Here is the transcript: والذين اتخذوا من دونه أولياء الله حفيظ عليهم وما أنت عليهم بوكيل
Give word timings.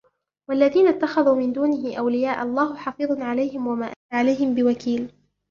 والذين 0.49 0.87
اتخذوا 0.87 1.35
من 1.35 1.53
دونه 1.53 1.95
أولياء 1.99 2.43
الله 2.43 2.75
حفيظ 2.75 3.21
عليهم 3.21 3.67
وما 3.67 3.85
أنت 3.87 3.95
عليهم 4.13 4.55
بوكيل 4.55 5.11